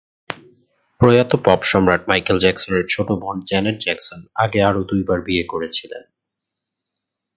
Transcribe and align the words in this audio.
প্রয়াত 1.01 1.31
পপসম্রাট 1.45 2.01
মাইকেল 2.07 2.37
জ্যাকসনের 2.39 2.85
ছোট 2.89 3.07
বোন 3.11 3.37
জ্যানেট 3.45 3.77
জ্যাকসন 3.81 4.19
আগে 4.35 4.59
আরও 4.63 4.81
দুইবার 4.83 5.19
বিয়ে 5.21 5.43
করেছিলেন। 5.43 6.03